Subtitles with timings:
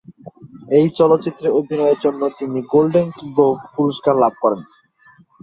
[0.77, 4.61] এই চলচ্চিত্রে অভিনয়ের জন্য তিনি গোল্ডেন গ্লোব পুরস্কার লাভ করেন।